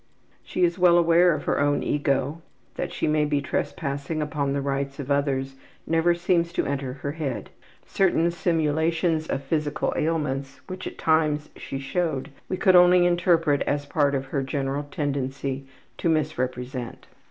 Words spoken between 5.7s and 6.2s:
never